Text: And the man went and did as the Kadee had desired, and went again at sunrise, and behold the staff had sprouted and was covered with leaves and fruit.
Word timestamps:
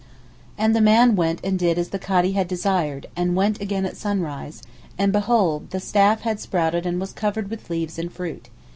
And 0.57 0.75
the 0.75 0.81
man 0.81 1.15
went 1.15 1.39
and 1.43 1.59
did 1.59 1.77
as 1.77 1.89
the 1.89 1.99
Kadee 1.99 2.31
had 2.31 2.47
desired, 2.47 3.05
and 3.15 3.35
went 3.35 3.61
again 3.61 3.85
at 3.85 3.95
sunrise, 3.95 4.63
and 4.97 5.11
behold 5.13 5.69
the 5.69 5.79
staff 5.79 6.21
had 6.21 6.39
sprouted 6.39 6.87
and 6.87 6.99
was 6.99 7.13
covered 7.13 7.51
with 7.51 7.69
leaves 7.69 7.99
and 7.99 8.11
fruit. 8.11 8.49